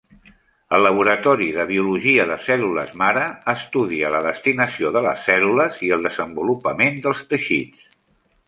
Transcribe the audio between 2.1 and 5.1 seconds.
de cèl·lules mare estudia la destinació de